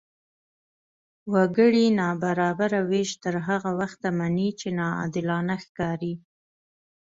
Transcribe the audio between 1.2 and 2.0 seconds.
وګړي